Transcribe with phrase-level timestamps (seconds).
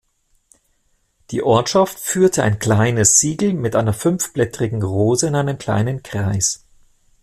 [1.29, 6.65] Die Ortschaft führte ein kleines Siegel mit einer fünfblättrigen Rose in einem kleinen Kreis.